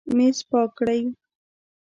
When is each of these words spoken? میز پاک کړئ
میز 0.15 0.37
پاک 0.49 0.69
کړئ 0.77 1.01